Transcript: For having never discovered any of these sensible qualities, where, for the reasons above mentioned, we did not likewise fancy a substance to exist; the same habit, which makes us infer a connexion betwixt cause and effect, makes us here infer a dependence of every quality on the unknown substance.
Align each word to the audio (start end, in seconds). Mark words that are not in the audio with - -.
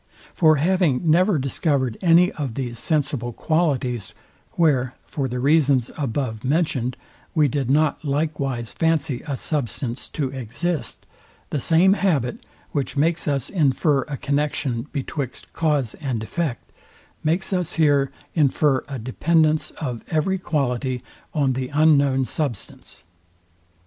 For 0.33 0.55
having 0.55 1.11
never 1.11 1.37
discovered 1.37 1.95
any 2.01 2.31
of 2.31 2.55
these 2.55 2.79
sensible 2.79 3.31
qualities, 3.31 4.15
where, 4.53 4.95
for 5.05 5.27
the 5.27 5.39
reasons 5.39 5.91
above 5.95 6.43
mentioned, 6.43 6.97
we 7.35 7.47
did 7.47 7.69
not 7.69 8.03
likewise 8.03 8.73
fancy 8.73 9.21
a 9.27 9.35
substance 9.35 10.09
to 10.09 10.29
exist; 10.29 11.05
the 11.51 11.59
same 11.59 11.93
habit, 11.93 12.43
which 12.71 12.97
makes 12.97 13.27
us 13.27 13.47
infer 13.51 14.01
a 14.07 14.17
connexion 14.17 14.87
betwixt 14.91 15.53
cause 15.53 15.93
and 16.01 16.23
effect, 16.23 16.71
makes 17.23 17.53
us 17.53 17.73
here 17.73 18.09
infer 18.33 18.83
a 18.87 18.97
dependence 18.97 19.69
of 19.69 20.03
every 20.09 20.39
quality 20.39 20.99
on 21.35 21.53
the 21.53 21.67
unknown 21.69 22.25
substance. 22.25 23.03